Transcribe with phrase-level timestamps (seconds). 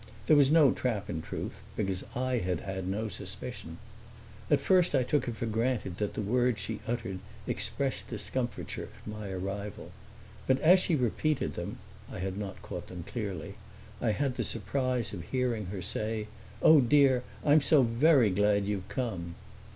[0.25, 3.77] There was no trap, in truth, because I had had no suspicion.
[4.49, 9.29] At first I took for granted that the words she uttered expressed discomfiture at my
[9.29, 9.91] arrival;
[10.47, 11.77] but as she repeated them
[12.11, 13.53] I had not caught them clearly
[14.01, 16.25] I had the surprise of hearing her say,
[16.63, 19.35] "Oh, dear, I'm so very glad you've come!"